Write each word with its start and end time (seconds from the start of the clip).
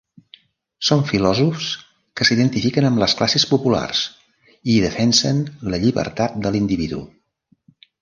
Són 0.87 1.03
filòsofs 1.09 1.67
que 2.21 2.27
s'identifiquen 2.31 2.89
amb 2.89 3.03
les 3.03 3.15
classes 3.21 3.47
populars 3.53 4.03
i 4.77 4.81
defensen 4.89 5.47
la 5.71 5.85
llibertat 5.87 6.45
de 6.49 6.57
l'individu. 6.57 7.09